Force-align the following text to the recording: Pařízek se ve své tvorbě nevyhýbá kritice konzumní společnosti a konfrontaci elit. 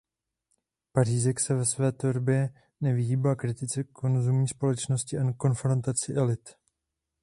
Pařízek 0.91 1.39
se 1.39 1.53
ve 1.55 1.65
své 1.65 1.91
tvorbě 1.91 2.49
nevyhýbá 2.81 3.35
kritice 3.35 3.83
konzumní 3.83 4.47
společnosti 4.47 5.17
a 5.17 5.33
konfrontaci 5.33 6.13
elit. 6.13 6.49